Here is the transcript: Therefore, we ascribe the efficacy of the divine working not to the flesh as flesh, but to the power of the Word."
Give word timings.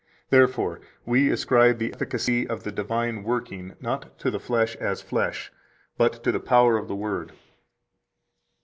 Therefore, 0.31 0.81
we 1.05 1.29
ascribe 1.29 1.77
the 1.77 1.93
efficacy 1.93 2.47
of 2.47 2.63
the 2.63 2.71
divine 2.71 3.21
working 3.21 3.75
not 3.79 4.17
to 4.17 4.31
the 4.31 4.39
flesh 4.39 4.75
as 4.77 4.99
flesh, 5.03 5.51
but 5.95 6.23
to 6.23 6.31
the 6.31 6.39
power 6.39 6.75
of 6.75 6.87
the 6.87 6.95
Word." 6.95 7.33